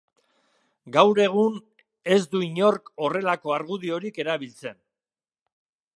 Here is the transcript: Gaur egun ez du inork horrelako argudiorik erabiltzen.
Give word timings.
Gaur 0.95 1.21
egun 1.25 1.59
ez 2.17 2.19
du 2.33 2.41
inork 2.47 2.91
horrelako 3.05 3.55
argudiorik 3.59 4.21
erabiltzen. 4.25 4.85